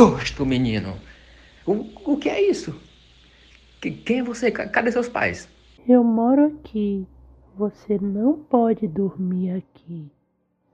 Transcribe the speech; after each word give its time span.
Susto, 0.00 0.44
menino! 0.44 0.94
O, 1.66 2.12
o 2.12 2.16
que 2.18 2.28
é 2.28 2.40
isso? 2.50 2.78
Que- 3.80 3.90
quem 3.90 4.18
é 4.18 4.22
você? 4.22 4.50
Ca- 4.50 4.68
Cadê 4.68 4.92
seus 4.92 5.08
pais? 5.08 5.48
Eu 5.88 6.04
moro 6.04 6.46
aqui. 6.46 7.06
Você 7.56 7.98
não 7.98 8.34
pode 8.34 8.86
dormir 8.86 9.52
aqui. 9.52 10.04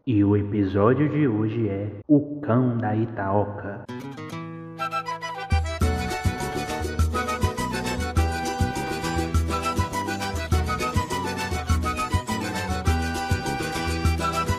E 0.05 0.25
o 0.25 0.37
episódio 0.37 1.09
de 1.09 1.29
hoje 1.29 1.69
é 1.69 1.89
O 2.09 2.41
Cão 2.41 2.77
da 2.79 2.97
Itaoca. 2.97 3.85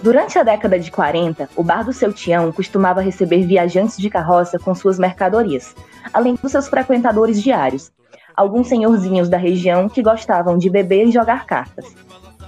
Durante 0.04 0.38
a 0.38 0.44
década 0.44 0.78
de 0.78 0.92
40, 0.92 1.50
o 1.56 1.64
bar 1.64 1.86
do 1.86 1.94
seu 1.94 2.12
Tião 2.12 2.52
costumava 2.52 3.00
receber 3.00 3.46
viajantes 3.46 3.98
de 3.98 4.10
carroça 4.10 4.60
com 4.60 4.76
suas 4.76 5.00
mercadorias, 5.00 5.74
além 6.14 6.36
dos 6.36 6.52
seus 6.52 6.68
frequentadores 6.68 7.42
diários, 7.42 7.90
alguns 8.36 8.68
senhorzinhos 8.68 9.30
da 9.30 9.38
região 9.38 9.88
que 9.88 10.04
gostavam 10.04 10.58
de 10.58 10.70
beber 10.70 11.08
e 11.08 11.12
jogar 11.12 11.46
cartas. 11.46 11.96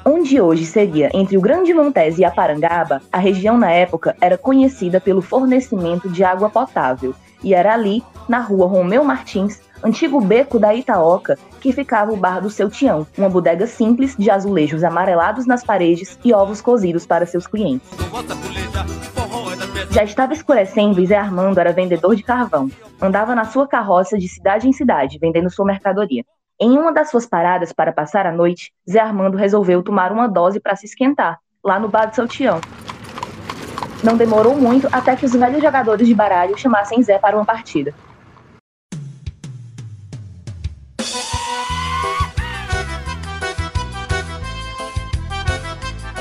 Onde 0.04 0.42
hoje 0.42 0.66
seria 0.66 1.10
entre 1.14 1.38
o 1.38 1.42
Grande 1.42 1.74
Montes 1.74 2.18
e 2.18 2.26
a 2.26 2.30
Parangaba, 2.30 3.02
a 3.10 3.20
região 3.20 3.58
na 3.58 3.72
época 3.72 4.18
era 4.20 4.38
conhecida 4.38 5.00
pelo 5.00 5.22
fornecimento 5.22 6.10
de 6.10 6.26
água 6.26 6.50
potável, 6.50 7.16
e 7.42 7.54
era 7.54 7.74
ali, 7.74 8.04
na 8.28 8.40
rua 8.40 8.68
Romeu 8.68 9.06
Martins, 9.06 9.62
antigo 9.86 10.20
beco 10.20 10.58
da 10.58 10.74
Itaoca, 10.74 11.38
que 11.62 11.72
ficava 11.72 12.12
o 12.12 12.18
bar 12.18 12.42
do 12.42 12.50
seu 12.50 12.72
Tião, 12.72 13.06
uma 13.16 13.30
bodega 13.30 13.68
simples 13.68 14.16
de 14.18 14.32
azulejos 14.32 14.84
amarelados 14.84 15.46
nas 15.46 15.64
paredes 15.64 16.18
e 16.26 16.34
ovos 16.34 16.60
cozidos 16.60 17.06
para 17.06 17.28
seus 17.28 17.46
clientes. 17.46 17.88
Já 19.92 20.04
estava 20.04 20.34
escurecendo 20.34 21.00
e 21.00 21.06
Zé 21.06 21.16
Armando 21.16 21.60
era 21.60 21.72
vendedor 21.72 22.16
de 22.16 22.24
carvão. 22.24 22.70
Andava 23.00 23.36
na 23.36 23.46
sua 23.46 23.68
carroça 23.68 24.18
de 24.18 24.28
cidade 24.28 24.68
em 24.68 24.74
cidade, 24.74 25.20
vendendo 25.22 25.52
sua 25.52 25.66
mercadoria. 25.66 26.26
Em 26.60 26.72
uma 26.72 26.92
das 26.92 27.12
suas 27.12 27.28
paradas 27.28 27.72
para 27.72 27.94
passar 27.94 28.26
a 28.26 28.32
noite, 28.32 28.74
Zé 28.90 29.00
Armando 29.00 29.38
resolveu 29.38 29.84
tomar 29.84 30.12
uma 30.12 30.28
dose 30.28 30.60
para 30.60 30.76
se 30.76 30.88
esquentar, 30.88 31.38
lá 31.64 31.80
no 31.80 31.88
bar 31.88 32.08
do 32.08 32.16
seu 32.16 32.28
Tião. 32.28 32.60
Não 34.04 34.18
demorou 34.18 34.56
muito 34.58 34.88
até 34.92 35.16
que 35.16 35.26
os 35.26 35.34
velhos 35.34 35.62
jogadores 35.62 36.08
de 36.08 36.16
baralho 36.16 36.58
chamassem 36.58 37.04
Zé 37.04 37.20
para 37.20 37.36
uma 37.36 37.46
partida. 37.46 37.94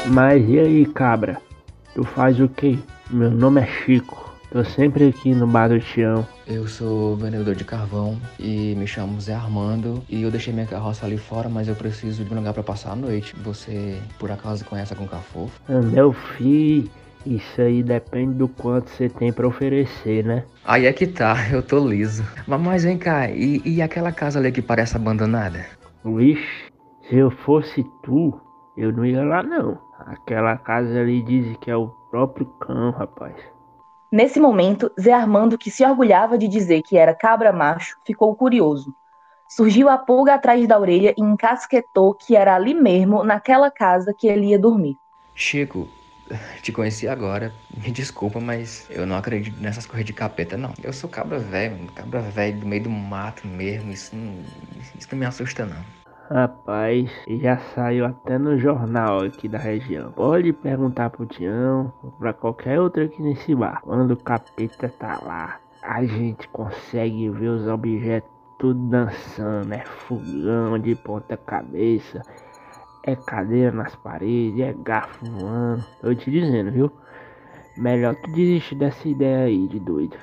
Mas 0.06 0.46
e 0.48 0.58
aí, 0.58 0.86
cabra? 0.86 1.40
Tu 1.94 2.04
faz 2.04 2.38
o 2.40 2.48
quê? 2.48 2.78
Meu 3.10 3.30
nome 3.30 3.60
é 3.60 3.66
Chico. 3.66 4.32
Tô 4.50 4.64
sempre 4.64 5.08
aqui 5.08 5.34
no 5.34 5.46
bar 5.46 5.68
do 5.68 5.80
Tião. 5.80 6.26
Eu 6.46 6.68
sou 6.68 7.16
vendedor 7.16 7.54
de 7.56 7.64
carvão 7.64 8.16
e 8.38 8.74
me 8.76 8.86
chamo 8.86 9.20
Zé 9.20 9.34
Armando 9.34 10.02
e 10.08 10.22
eu 10.22 10.30
deixei 10.30 10.52
minha 10.52 10.66
carroça 10.66 11.06
ali 11.06 11.18
fora, 11.18 11.48
mas 11.48 11.66
eu 11.66 11.74
preciso 11.74 12.24
de 12.24 12.32
um 12.32 12.36
lugar 12.36 12.52
pra 12.54 12.62
passar 12.62 12.92
a 12.92 12.96
noite. 12.96 13.34
Você, 13.42 13.98
por 14.18 14.30
acaso, 14.30 14.64
conhece 14.64 14.92
algum 14.92 15.06
cafofo? 15.08 15.58
Ah, 15.68 15.80
Meu 15.80 16.12
filho, 16.12 16.88
isso 17.26 17.60
aí 17.60 17.82
depende 17.82 18.34
do 18.34 18.46
quanto 18.46 18.90
você 18.90 19.08
tem 19.08 19.32
pra 19.32 19.48
oferecer, 19.48 20.24
né? 20.24 20.44
Aí 20.64 20.86
é 20.86 20.92
que 20.92 21.06
tá, 21.06 21.34
eu 21.50 21.62
tô 21.62 21.78
liso. 21.88 22.24
Mas, 22.46 22.60
mas 22.60 22.84
vem 22.84 22.96
cá, 22.98 23.28
e, 23.30 23.60
e 23.64 23.82
aquela 23.82 24.12
casa 24.12 24.38
ali 24.38 24.52
que 24.52 24.62
parece 24.62 24.94
abandonada? 24.96 25.64
Vixe, 26.04 26.46
se 27.08 27.16
eu 27.16 27.30
fosse 27.30 27.84
tu, 28.04 28.38
eu 28.76 28.92
não 28.92 29.04
ia 29.04 29.24
lá 29.24 29.42
não. 29.42 29.78
Aquela 29.98 30.56
casa 30.56 31.00
ali 31.00 31.22
diz 31.22 31.56
que 31.58 31.70
é 31.70 31.76
o 31.76 31.88
próprio 32.10 32.46
cão, 32.60 32.90
rapaz. 32.90 33.34
Nesse 34.10 34.38
momento, 34.38 34.90
Zé 35.00 35.12
Armando, 35.12 35.58
que 35.58 35.70
se 35.70 35.84
orgulhava 35.84 36.38
de 36.38 36.46
dizer 36.46 36.82
que 36.82 36.96
era 36.96 37.14
cabra 37.14 37.52
macho, 37.52 37.96
ficou 38.06 38.34
curioso. 38.34 38.94
Surgiu 39.48 39.88
a 39.88 39.98
pulga 39.98 40.34
atrás 40.34 40.66
da 40.66 40.78
orelha 40.78 41.14
e 41.16 41.22
encasquetou 41.22 42.14
que 42.14 42.36
era 42.36 42.54
ali 42.54 42.74
mesmo, 42.74 43.24
naquela 43.24 43.70
casa 43.70 44.14
que 44.16 44.26
ele 44.26 44.46
ia 44.46 44.58
dormir. 44.58 44.96
Chico, 45.34 45.88
te 46.62 46.72
conheci 46.72 47.08
agora. 47.08 47.52
Me 47.76 47.90
desculpa, 47.90 48.40
mas 48.40 48.86
eu 48.90 49.06
não 49.06 49.16
acredito 49.16 49.60
nessas 49.60 49.86
coisas 49.86 50.04
de 50.04 50.12
capeta, 50.12 50.56
não. 50.56 50.72
Eu 50.82 50.92
sou 50.92 51.10
cabra 51.10 51.38
velho, 51.38 51.86
cabra 51.94 52.20
velho 52.20 52.60
do 52.60 52.66
meio 52.66 52.84
do 52.84 52.90
mato 52.90 53.46
mesmo. 53.46 53.92
Isso 53.92 54.14
não, 54.14 54.44
isso 54.96 55.08
não 55.10 55.18
me 55.18 55.26
assusta, 55.26 55.66
não. 55.66 56.03
Rapaz, 56.30 57.10
já 57.28 57.58
saiu 57.74 58.06
até 58.06 58.38
no 58.38 58.58
jornal 58.58 59.20
aqui 59.20 59.46
da 59.46 59.58
região. 59.58 60.10
Pode 60.12 60.54
perguntar 60.54 61.10
pro 61.10 61.26
Tião 61.26 61.92
ou 62.02 62.10
pra 62.12 62.32
qualquer 62.32 62.80
outro 62.80 63.04
aqui 63.04 63.22
nesse 63.22 63.54
bar. 63.54 63.82
Quando 63.82 64.12
o 64.12 64.16
capeta 64.16 64.88
tá 64.88 65.20
lá, 65.22 65.58
a 65.82 66.02
gente 66.04 66.48
consegue 66.48 67.28
ver 67.28 67.48
os 67.48 67.68
objetos 67.68 68.30
tudo 68.58 68.88
dançando. 68.88 69.74
É 69.74 69.84
fogão 69.84 70.78
de 70.78 70.94
ponta 70.94 71.36
cabeça, 71.36 72.22
é 73.02 73.14
cadeira 73.14 73.70
nas 73.70 73.94
paredes, 73.94 74.60
é 74.60 74.72
garfo 74.72 75.26
voando. 75.26 75.84
Tô 76.00 76.14
te 76.14 76.30
dizendo, 76.30 76.70
viu? 76.70 76.90
Melhor 77.76 78.14
tu 78.14 78.32
desistir 78.32 78.76
dessa 78.76 79.06
ideia 79.06 79.44
aí 79.44 79.68
de 79.68 79.78
doido. 79.78 80.16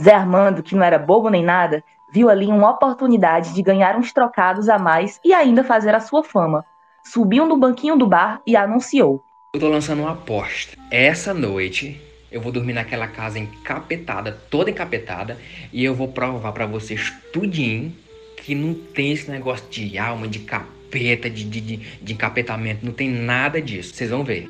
Zé 0.00 0.14
Armando, 0.14 0.62
que 0.62 0.76
não 0.76 0.84
era 0.84 0.98
bobo 0.98 1.28
nem 1.28 1.44
nada, 1.44 1.82
viu 2.12 2.28
ali 2.28 2.46
uma 2.46 2.70
oportunidade 2.70 3.54
de 3.54 3.62
ganhar 3.62 3.96
uns 3.96 4.12
trocados 4.12 4.68
a 4.68 4.78
mais 4.78 5.20
e 5.24 5.32
ainda 5.32 5.64
fazer 5.64 5.94
a 5.94 6.00
sua 6.00 6.22
fama. 6.22 6.64
Subiu 7.04 7.46
no 7.46 7.56
banquinho 7.56 7.96
do 7.96 8.06
bar 8.06 8.40
e 8.46 8.56
anunciou. 8.56 9.22
Eu 9.54 9.60
tô 9.60 9.68
lançando 9.68 10.02
uma 10.02 10.12
aposta. 10.12 10.76
Essa 10.90 11.34
noite 11.34 12.00
eu 12.30 12.40
vou 12.40 12.52
dormir 12.52 12.72
naquela 12.72 13.08
casa 13.08 13.38
encapetada, 13.38 14.38
toda 14.48 14.70
encapetada, 14.70 15.36
e 15.72 15.84
eu 15.84 15.94
vou 15.94 16.08
provar 16.08 16.52
pra 16.52 16.66
vocês 16.66 17.12
tudinho 17.32 17.92
que 18.36 18.54
não 18.54 18.72
tem 18.72 19.12
esse 19.12 19.30
negócio 19.30 19.68
de 19.68 19.98
alma, 19.98 20.28
de 20.28 20.38
capeta, 20.38 21.28
de, 21.28 21.44
de, 21.44 21.60
de, 21.60 21.76
de 21.76 22.12
encapetamento, 22.12 22.86
não 22.86 22.92
tem 22.92 23.10
nada 23.10 23.60
disso. 23.60 23.94
Vocês 23.94 24.10
vão 24.10 24.24
ver. 24.24 24.48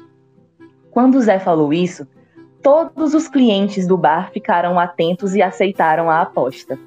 Quando 0.91 1.21
Zé 1.21 1.39
falou 1.39 1.73
isso, 1.73 2.07
todos 2.63 3.15
os 3.15 3.29
clientes 3.29 3.87
do 3.87 3.97
bar 3.97 4.31
ficaram 4.33 4.79
atentos 4.79 5.35
e 5.35 5.43
aceitaram 5.43 6.11
a 6.11 6.21
aposta. 6.21 6.79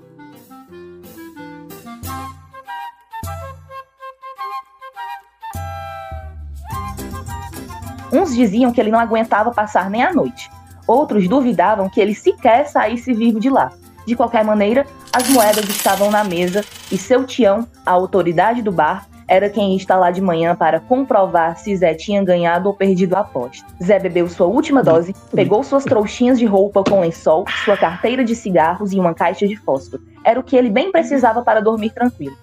Uns 8.13 8.35
diziam 8.35 8.71
que 8.71 8.79
ele 8.79 8.91
não 8.91 8.99
aguentava 8.99 9.51
passar 9.51 9.89
nem 9.89 10.03
a 10.03 10.13
noite. 10.13 10.49
Outros 10.85 11.27
duvidavam 11.27 11.89
que 11.89 11.99
ele 11.99 12.13
sequer 12.13 12.67
saísse 12.67 13.11
vivo 13.11 13.39
de 13.39 13.49
lá. 13.49 13.71
De 14.05 14.15
qualquer 14.15 14.43
maneira, 14.43 14.85
as 15.11 15.27
moedas 15.29 15.67
estavam 15.67 16.11
na 16.11 16.23
mesa 16.23 16.63
e 16.91 16.97
seu 16.97 17.25
Tião, 17.25 17.67
a 17.85 17.91
autoridade 17.91 18.61
do 18.61 18.71
bar, 18.71 19.07
era 19.27 19.49
quem 19.49 19.75
estar 19.75 19.97
lá 19.97 20.11
de 20.11 20.21
manhã 20.21 20.55
para 20.55 20.79
comprovar 20.79 21.57
se 21.57 21.75
Zé 21.75 21.93
tinha 21.95 22.23
ganhado 22.23 22.67
ou 22.67 22.75
perdido 22.75 23.15
a 23.15 23.21
aposta. 23.21 23.65
Zé 23.81 23.97
bebeu 23.97 24.29
sua 24.29 24.47
última 24.47 24.83
dose, 24.83 25.15
pegou 25.33 25.63
suas 25.63 25.85
trouxinhas 25.85 26.37
de 26.37 26.45
roupa 26.45 26.83
com 26.83 26.99
lençol, 26.99 27.45
sua 27.63 27.77
carteira 27.77 28.23
de 28.23 28.35
cigarros 28.35 28.91
e 28.91 28.99
uma 28.99 29.13
caixa 29.13 29.47
de 29.47 29.55
fósforo. 29.55 30.03
Era 30.23 30.39
o 30.39 30.43
que 30.43 30.55
ele 30.55 30.69
bem 30.69 30.91
precisava 30.91 31.41
para 31.41 31.61
dormir 31.61 31.91
tranquilo. 31.91 32.37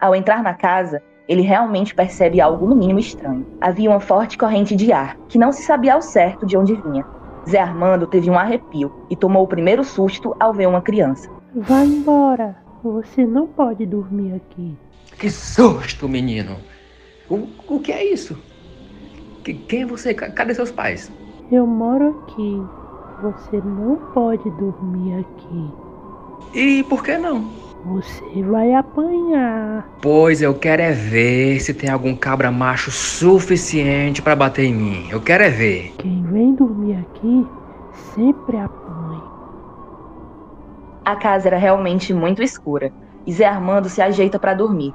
Ao 0.00 0.14
entrar 0.14 0.42
na 0.42 0.54
casa, 0.54 1.02
ele 1.28 1.42
realmente 1.42 1.94
percebe 1.94 2.40
algo 2.40 2.66
no 2.66 2.74
mínimo 2.74 2.98
estranho. 2.98 3.46
Havia 3.60 3.90
uma 3.90 4.00
forte 4.00 4.38
corrente 4.38 4.74
de 4.74 4.90
ar, 4.92 5.16
que 5.28 5.38
não 5.38 5.52
se 5.52 5.62
sabia 5.62 5.94
ao 5.94 6.02
certo 6.02 6.46
de 6.46 6.56
onde 6.56 6.74
vinha. 6.74 7.04
Zé 7.48 7.58
Armando 7.60 8.06
teve 8.06 8.30
um 8.30 8.38
arrepio 8.38 8.90
e 9.10 9.14
tomou 9.16 9.44
o 9.44 9.48
primeiro 9.48 9.84
susto 9.84 10.34
ao 10.40 10.52
ver 10.52 10.66
uma 10.66 10.80
criança. 10.80 11.28
Vai 11.54 11.84
embora. 11.86 12.56
Você 12.82 13.26
não 13.26 13.46
pode 13.46 13.84
dormir 13.84 14.34
aqui. 14.34 14.74
Que 15.18 15.28
susto, 15.30 16.08
menino! 16.08 16.56
O, 17.28 17.46
o 17.68 17.80
que 17.80 17.92
é 17.92 18.04
isso? 18.12 18.36
Que- 19.44 19.54
quem 19.54 19.82
é 19.82 19.86
você? 19.86 20.14
Ca- 20.14 20.30
Cadê 20.30 20.54
seus 20.54 20.70
pais? 20.70 21.10
Eu 21.50 21.66
moro 21.66 22.22
aqui. 22.24 22.62
Você 23.22 23.56
não 23.64 23.96
pode 24.14 24.48
dormir 24.52 25.18
aqui. 25.18 25.70
E 26.54 26.82
por 26.84 27.02
que 27.02 27.18
não? 27.18 27.50
Você 27.88 28.42
vai 28.42 28.74
apanhar. 28.74 29.88
Pois 30.02 30.42
eu 30.42 30.54
quero 30.54 30.82
é 30.82 30.92
ver 30.92 31.58
se 31.60 31.72
tem 31.72 31.88
algum 31.88 32.14
cabra 32.14 32.50
macho 32.50 32.90
suficiente 32.90 34.20
para 34.20 34.36
bater 34.36 34.66
em 34.66 34.74
mim. 34.74 35.08
Eu 35.10 35.22
quero 35.22 35.42
é 35.42 35.48
ver. 35.48 35.94
Quem 35.96 36.22
vem 36.24 36.54
dormir 36.54 36.96
aqui 36.96 37.46
sempre 38.14 38.58
apanha. 38.58 39.22
A 41.02 41.16
casa 41.16 41.48
era 41.48 41.56
realmente 41.56 42.12
muito 42.12 42.42
escura 42.42 42.92
e 43.26 43.32
Zé 43.32 43.46
Armando 43.46 43.88
se 43.88 44.02
ajeita 44.02 44.38
para 44.38 44.52
dormir. 44.52 44.92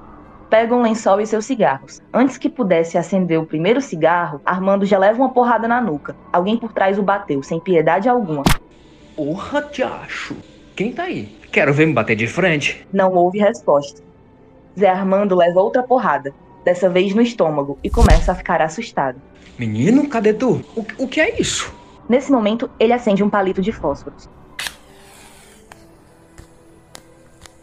Pega 0.47 0.75
um 0.75 0.83
lençol 0.83 1.19
e 1.19 1.25
seus 1.25 1.47
cigarros. 1.47 1.99
Antes 2.13 2.37
que 2.37 2.47
pudesse 2.47 2.95
acender 2.95 3.39
o 3.39 3.47
primeiro 3.47 3.81
cigarro, 3.81 4.39
Armando 4.45 4.85
já 4.85 4.99
leva 4.99 5.17
uma 5.17 5.33
porrada 5.33 5.67
na 5.67 5.81
nuca. 5.81 6.15
Alguém 6.31 6.57
por 6.57 6.71
trás 6.71 6.99
o 6.99 7.03
bateu, 7.03 7.41
sem 7.41 7.59
piedade 7.59 8.07
alguma. 8.07 8.43
Porra, 9.15 9.67
acho. 10.03 10.35
Quem 10.75 10.93
tá 10.93 11.03
aí? 11.03 11.42
Quero 11.53 11.71
ver 11.71 11.85
me 11.85 11.93
bater 11.93 12.15
de 12.15 12.25
frente. 12.25 12.83
Não 12.91 13.13
houve 13.13 13.37
resposta. 13.37 14.01
Zé 14.77 14.89
Armando 14.89 15.35
leva 15.35 15.61
outra 15.61 15.83
porrada, 15.83 16.33
dessa 16.65 16.89
vez 16.89 17.13
no 17.13 17.21
estômago, 17.21 17.77
e 17.83 17.91
começa 17.91 18.31
a 18.31 18.35
ficar 18.35 18.59
assustado. 18.59 19.21
Menino, 19.59 20.09
cadê 20.09 20.33
tu? 20.33 20.65
O, 20.75 21.03
o 21.03 21.07
que 21.07 21.21
é 21.21 21.39
isso? 21.39 21.71
Nesse 22.09 22.31
momento, 22.31 22.71
ele 22.79 22.91
acende 22.91 23.23
um 23.23 23.29
palito 23.29 23.61
de 23.61 23.71
fósforos. 23.71 24.27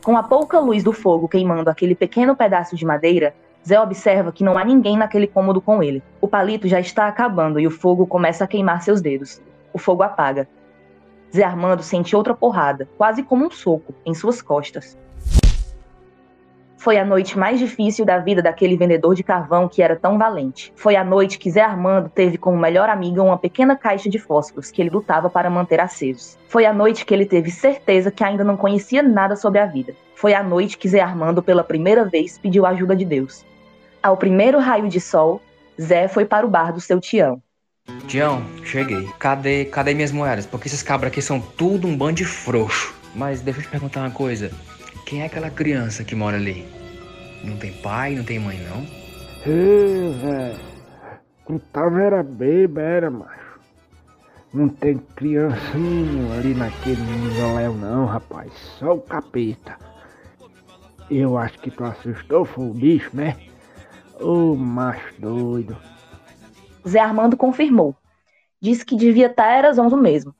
Com 0.05 0.17
a 0.17 0.23
pouca 0.23 0.61
luz 0.61 0.85
do 0.85 0.93
fogo 0.93 1.27
queimando 1.27 1.69
aquele 1.69 1.97
pequeno 1.97 2.37
pedaço 2.37 2.77
de 2.77 2.87
madeira, 2.87 3.35
Zé 3.67 3.81
observa 3.81 4.31
que 4.31 4.45
não 4.45 4.57
há 4.57 4.65
ninguém 4.65 4.97
naquele 4.97 5.27
cômodo 5.27 5.61
com 5.61 5.83
ele. 5.83 6.01
O 6.21 6.29
palito 6.29 6.69
já 6.69 6.79
está 6.79 7.09
acabando 7.09 7.59
e 7.59 7.67
o 7.67 7.73
fogo 7.73 8.07
começa 8.07 8.45
a 8.45 8.47
queimar 8.47 8.83
seus 8.83 9.01
dedos. 9.01 9.43
O 9.73 9.81
fogo 9.81 10.05
apaga. 10.05 10.47
Zé 11.35 11.45
Armando 11.45 11.83
sente 11.83 12.17
outra 12.17 12.35
porrada, 12.35 12.89
quase 12.97 13.23
como 13.23 13.47
um 13.47 13.51
soco, 13.51 13.95
em 14.05 14.15
suas 14.15 14.43
costas. 14.43 14.99
Foi 16.81 16.97
a 16.97 17.05
noite 17.05 17.39
mais 17.39 17.59
difícil 17.59 18.07
da 18.07 18.19
vida 18.19 18.41
daquele 18.41 18.75
vendedor 18.75 19.15
de 19.15 19.23
carvão 19.23 19.69
que 19.69 19.83
era 19.83 19.95
tão 19.95 20.17
valente. 20.17 20.73
Foi 20.75 20.97
a 20.97 21.05
noite 21.05 21.39
que 21.39 21.51
Zé 21.51 21.61
Armando 21.61 22.09
teve 22.09 22.39
como 22.39 22.57
melhor 22.57 22.89
amiga 22.89 23.23
uma 23.23 23.37
pequena 23.37 23.77
caixa 23.77 24.09
de 24.09 24.19
fósforos 24.19 24.71
que 24.71 24.81
ele 24.81 24.89
lutava 24.89 25.29
para 25.29 25.51
manter 25.51 25.79
acesos. 25.79 26.39
Foi 26.49 26.65
a 26.65 26.73
noite 26.73 27.05
que 27.05 27.13
ele 27.13 27.27
teve 27.27 27.51
certeza 27.51 28.11
que 28.11 28.25
ainda 28.25 28.43
não 28.43 28.57
conhecia 28.57 29.03
nada 29.03 29.37
sobre 29.37 29.59
a 29.59 29.67
vida. 29.67 29.95
Foi 30.15 30.33
a 30.33 30.43
noite 30.43 30.79
que 30.79 30.89
Zé 30.89 31.01
Armando 31.01 31.43
pela 31.43 31.63
primeira 31.63 32.07
vez 32.07 32.39
pediu 32.39 32.65
ajuda 32.65 32.97
de 32.97 33.05
Deus. 33.05 33.45
Ao 34.03 34.17
primeiro 34.17 34.59
raio 34.59 34.89
de 34.89 35.03
sol, 35.03 35.43
Zé 35.79 36.09
foi 36.09 36.25
para 36.25 36.47
o 36.47 36.51
bar 36.51 36.73
do 36.73 36.81
seu 36.81 36.99
Tião. 36.99 37.43
Tião, 38.11 38.45
cheguei. 38.65 39.09
Cadê, 39.19 39.65
cadê 39.67 39.95
minhas 39.95 40.11
moedas? 40.11 40.45
Porque 40.45 40.67
esses 40.67 40.83
cabras 40.83 41.13
aqui 41.13 41.23
são 41.23 41.41
tudo 41.41 41.87
um 41.87 41.97
bando 41.97 42.15
de 42.15 42.25
frouxo. 42.25 42.93
Mas 43.15 43.41
deixa 43.41 43.61
eu 43.61 43.65
te 43.65 43.71
perguntar 43.71 44.01
uma 44.01 44.11
coisa. 44.11 44.51
Quem 45.07 45.23
é 45.23 45.27
aquela 45.27 45.49
criança 45.49 46.03
que 46.03 46.17
mora 46.17 46.37
ali? 46.37 46.67
Não 47.45 47.57
tem 47.57 47.73
pai, 47.73 48.17
não 48.17 48.25
tem 48.25 48.39
mãe, 48.39 48.59
não? 48.69 48.85
Ê, 49.47 50.13
velho. 50.21 50.61
Não 51.49 51.59
tava 51.59 52.03
era 52.03 52.23
bebê, 52.23 53.09
macho. 53.09 53.61
Não 54.53 54.69
tem 54.69 54.99
criança 55.15 55.79
nenhuma 55.79 56.35
ali 56.35 56.55
naquele 56.55 57.01
mausoléu 57.03 57.75
não, 57.75 58.07
rapaz. 58.07 58.53
Só 58.79 58.95
o 58.95 59.01
capeta. 59.01 59.77
Eu 61.09 61.39
acho 61.39 61.59
que 61.59 61.71
tu 61.71 61.85
assustou 61.85 62.45
foi 62.45 62.65
o 62.67 62.75
bicho, 62.75 63.11
né? 63.13 63.37
Ô, 64.21 64.57
macho 64.57 65.15
doido. 65.19 65.77
Zé 66.87 67.01
Armando 67.01 67.37
confirmou. 67.37 67.95
Disse 68.61 68.85
que 68.85 68.97
devia 68.97 69.27
estar 69.27 69.51
era 69.51 69.73
zonzo 69.73 69.97
mesmo. 69.97 70.35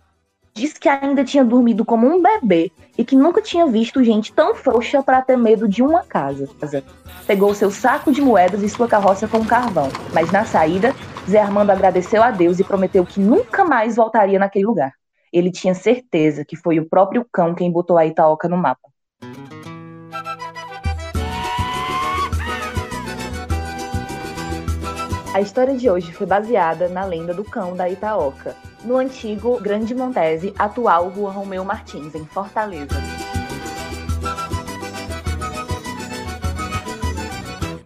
Disse 0.53 0.79
que 0.79 0.89
ainda 0.89 1.25
tinha 1.25 1.45
dormido 1.45 1.85
como 1.85 2.07
um 2.07 2.21
bebê 2.21 2.73
e 2.99 3.05
que 3.05 3.17
nunca 3.17 3.41
tinha 3.41 3.67
visto 3.67 4.03
gente 4.03 4.33
tão 4.33 4.55
frouxa 4.55 5.03
para 5.03 5.23
ter 5.23 5.37
medo 5.37 5.69
de 5.69 5.83
uma 5.83 6.03
casa. 6.03 6.49
Pegou 7.27 7.55
seu 7.55 7.71
saco 7.71 8.13
de 8.13 8.21
moedas 8.21 8.63
e 8.63 8.69
sua 8.69 8.89
carroça 8.89 9.29
com 9.29 9.45
carvão, 9.45 9.89
mas 10.13 10.31
na 10.33 10.45
saída, 10.45 10.95
Zé 11.29 11.41
Armando 11.41 11.71
agradeceu 11.71 12.23
a 12.23 12.31
Deus 12.31 12.59
e 12.59 12.65
prometeu 12.65 13.07
que 13.07 13.21
nunca 13.21 13.65
mais 13.65 13.97
voltaria 13.97 14.39
naquele 14.39 14.67
lugar. 14.67 14.93
Ele 15.33 15.51
tinha 15.51 15.75
certeza 15.75 16.45
que 16.45 16.57
foi 16.57 16.81
o 16.81 16.89
próprio 16.89 17.25
cão 17.33 17.55
quem 17.55 17.71
botou 17.71 17.97
a 17.97 18.05
Itaoca 18.05 18.49
no 18.49 18.57
mapa. 18.57 18.90
A 25.33 25.41
história 25.41 25.77
de 25.77 25.89
hoje 25.89 26.13
foi 26.13 26.27
baseada 26.27 26.89
na 26.89 27.05
lenda 27.05 27.33
do 27.33 27.45
cão 27.45 27.77
da 27.77 27.89
Itaoca, 27.89 28.57
no 28.85 28.97
antigo 28.97 29.61
Grande 29.61 29.95
Montese, 29.95 30.53
atual 30.59 31.09
Rua 31.09 31.31
Romeu 31.31 31.65
Martins, 31.65 32.17
em 32.17 32.25
Fortaleza. 32.27 32.97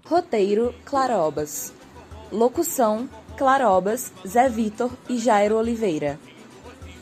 Roteiro 0.07 0.75
Clarobas. 0.87 1.75
Locução 2.33 3.09
Clarobas, 3.37 4.11
Zé 4.27 4.49
Vitor 4.49 4.91
e 5.07 5.19
Jairo 5.19 5.57
Oliveira. 5.57 6.19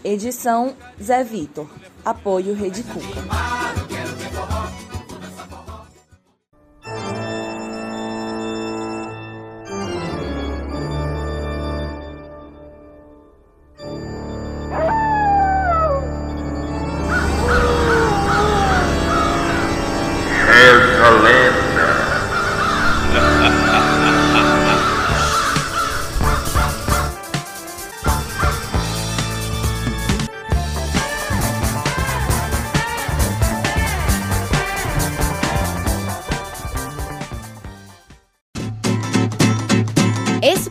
Edição 0.03 0.75
Zé 1.01 1.23
Vitor. 1.23 1.69
Apoio 2.05 2.53
Rede 2.53 2.83
Cuca. 2.83 3.62